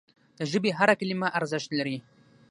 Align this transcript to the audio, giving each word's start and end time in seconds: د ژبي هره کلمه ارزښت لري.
د 0.37 0.39
ژبي 0.51 0.71
هره 0.77 0.93
کلمه 0.99 1.27
ارزښت 1.39 1.69
لري. 1.79 1.97